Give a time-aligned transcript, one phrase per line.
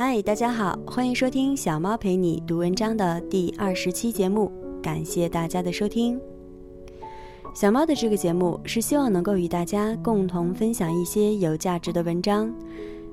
[0.00, 4.48] 嗨，大家好，欢迎收听小猫陪你读文章的第二十期节目，
[4.80, 6.16] 感谢大家的收听。
[7.52, 12.48] 小猫的这个节目是希望能够与大家共同分享一些有价值的文章，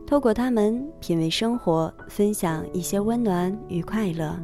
[0.06, 4.38] 透过它们品味生活，分享一些温暖与快乐。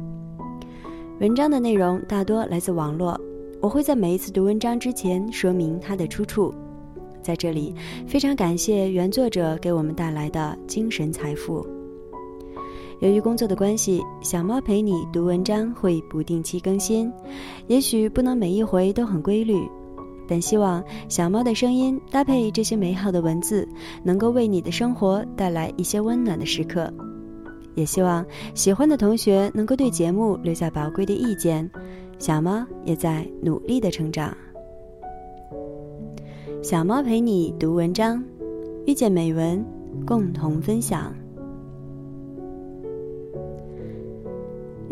[1.20, 3.16] 文章的内容大多来自网络，
[3.60, 6.52] 我会在每一次读文章之前说明它的出处。
[7.22, 7.72] 在这里，
[8.04, 11.64] 非常感谢原作者给我们带来的精神财富。
[13.02, 17.12] 由于工作的关系，小猫陪你读文章会不定期更新，
[17.66, 19.60] 也许不能每一回都很规律，
[20.28, 23.66] 但希望小猫的声音搭配这些美好的文字，
[24.04, 26.88] 能够为你的生活带来一些温暖的时刻。
[27.74, 28.24] 也希望
[28.54, 31.68] 喜欢的同学能够对节目留下宝贵的意见，
[32.20, 34.32] 小猫也在努力的成长。
[36.62, 38.22] 小猫陪你读文章，
[38.86, 39.64] 遇见美文，
[40.06, 41.12] 共同分享。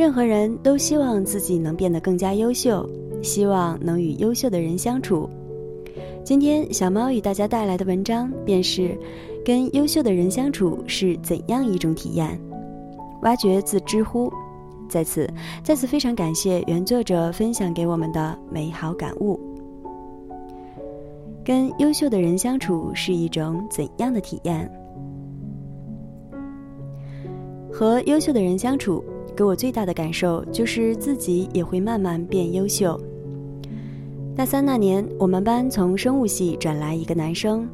[0.00, 2.88] 任何人都希望自己能变得更加优秀，
[3.20, 5.28] 希望能与优秀的人相处。
[6.24, 8.98] 今天，小猫与大家带来的文章便是：
[9.44, 12.40] 跟优秀的人相处是怎样一种体验？
[13.20, 14.32] 挖掘自知乎。
[14.88, 15.28] 在此，
[15.62, 19.38] 再次非常感谢原作者分享给我们的美好感悟。
[21.44, 24.66] 跟优秀的人相处是一种怎样的体验？
[27.70, 29.04] 和优秀的人相处。
[29.40, 33.00] 给我最大的感受就是自己也会慢慢变优秀。
[34.36, 37.66] 大三那年，我们班从生物系转来一个男生，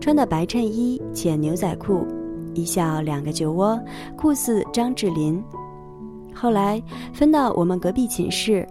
[0.00, 2.04] 穿的白衬衣浅牛仔裤，
[2.52, 3.80] 一笑两个酒窝，
[4.16, 5.40] 酷似张智霖。
[6.34, 8.66] 后来分到我们隔壁寝室，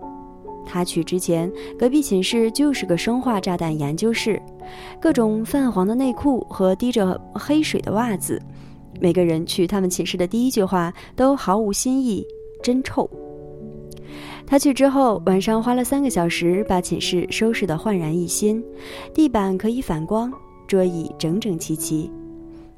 [0.65, 4.41] 他去之前，隔壁寝室就是个生化炸弹研究室，
[4.99, 8.37] 各种泛黄的内裤和滴着黑水的袜子。
[8.99, 12.25] 每个人去他们寝室的第一句话都毫无新意，
[12.61, 13.09] 真臭。
[14.45, 18.63] 他去之后，晚上花了三个小时把寝室收拾得焕然一新，
[19.13, 20.31] 地板可以反光，
[20.67, 22.11] 桌椅整整齐齐。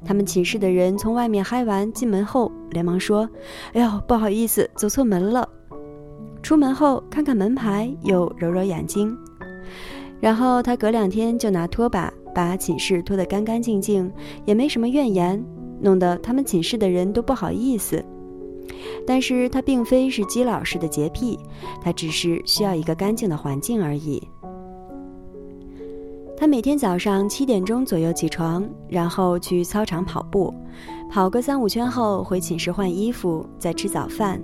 [0.05, 3.27] 他们寝室的人从外面嗨完进门后，连忙说
[3.73, 5.47] ：“哎呦，不好意思，走错门了。”
[6.43, 9.17] 出门后看看门牌，又揉揉眼睛。
[10.21, 14.09] 然后他隔两天就拿拖把把寝室拖得干干净净，
[14.45, 15.43] 也没什么怨言。
[15.81, 18.03] 弄得他们寝室的人都不好意思，
[19.05, 21.37] 但是他并非是姬老师的洁癖，
[21.81, 24.21] 他只是需要一个干净的环境而已。
[26.37, 30.53] 他每天早上七点钟左右起床，然后去操场跑步，
[31.09, 34.41] 跑个三五圈后回寝室换衣服，再吃早饭，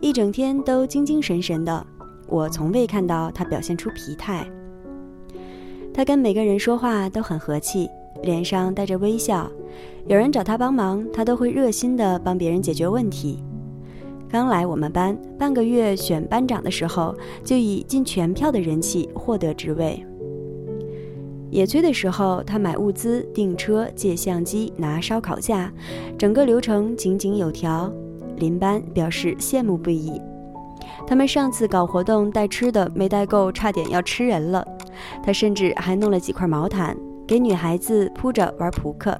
[0.00, 1.86] 一整天都精精神神的。
[2.28, 4.46] 我从未看到他表现出疲态。
[5.92, 7.88] 他跟每个人说话都很和气。
[8.22, 9.50] 脸上带着微笑，
[10.06, 13.42] 有人找他帮忙，他都会热心地帮别人解决问题。
[14.28, 20.04] 刚来我们班半个月，选班长的时候就以近全票的人气获得职位。
[21.50, 25.72] 野炊的时候，他买物资、订车、借相机、拿烧烤架，
[26.18, 27.90] 整个流程井井有条。
[28.36, 30.20] 邻班表示羡慕不已。
[31.06, 34.66] 他们上次搞活动带吃的没带够，差点要吃人了。
[35.22, 36.94] 他甚至还弄了几块毛毯。
[37.26, 39.18] 给女孩子铺着玩扑克，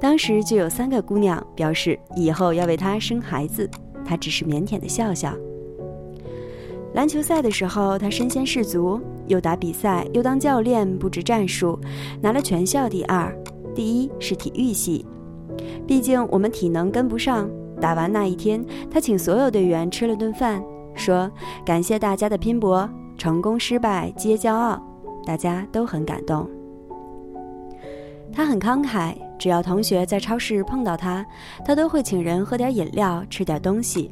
[0.00, 3.68] 当时就有三个姑娘表示以后要为他生孩子，
[4.04, 5.34] 他只是腼腆的笑笑。
[6.94, 11.78] 篮球赛的时候，他身先士卒，又打比赛又当教练布置战术，
[12.20, 13.32] 拿了全校第二，
[13.74, 15.06] 第一是体育系。
[15.86, 17.48] 毕竟我们体能跟不上，
[17.80, 20.62] 打完那一天，他请所有队员吃了顿饭，
[20.94, 21.30] 说
[21.64, 24.82] 感谢大家的拼搏，成功失败皆骄傲，
[25.24, 26.48] 大家都很感动。
[28.32, 31.24] 他很慷慨，只要同学在超市碰到他，
[31.64, 34.10] 他都会请人喝点饮料，吃点东西，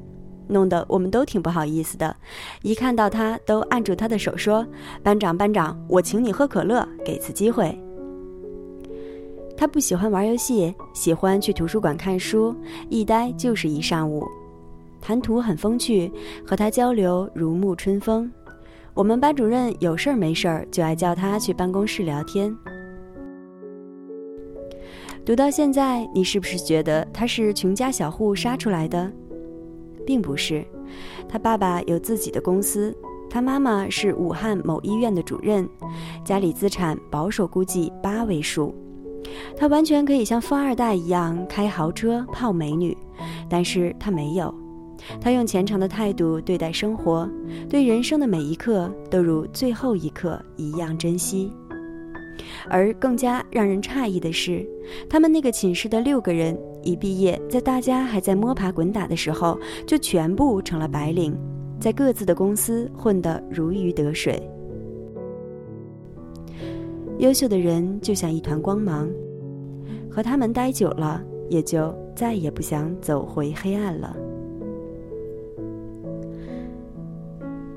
[0.49, 2.15] 弄得我们都挺不好意思的。
[2.62, 4.67] 一看到他，都按住他的手说
[5.03, 7.79] ：“班长，班长，我请你喝可乐，给次机会。”
[9.56, 12.55] 他不喜欢玩游戏，喜欢去图书馆看书，
[12.89, 14.26] 一待就是一上午。
[15.00, 16.12] 谈吐很风趣，
[16.47, 18.31] 和他交流如沐春风。
[18.94, 22.55] 我们班主任有事儿没事儿就爱叫他去办公室聊天。
[25.28, 29.12] 读到现在，你是不是觉得他是穷家小户杀出来的？
[30.06, 30.64] 并不是，
[31.28, 32.96] 他爸爸有自己的公司，
[33.28, 35.69] 他妈妈是武汉某医院的主任，
[36.25, 38.75] 家里资产保守估计八位数。
[39.54, 42.96] 他完全可以像富二代一样开豪车泡美女，
[43.50, 44.54] 但是他没有。
[45.20, 47.28] 他用虔诚的态度对待生活，
[47.69, 51.52] 对人生的每一刻都如最后一刻一样珍惜。
[52.69, 54.66] 而更加让人诧异的是，
[55.08, 61.37] 他们那个寝室的六个人一毕业，在大家还在摸爬滚打的时候，就全部成了白领，
[61.78, 64.43] 在各自的公司混得如鱼得水。
[67.19, 69.08] 优秀的人就像一团光芒，
[70.11, 74.16] 和他们待久了，也就再也不想走回黑暗了。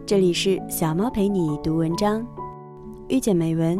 [0.06, 2.25] 这里是小猫陪你读文章，
[3.07, 3.80] 遇见美文，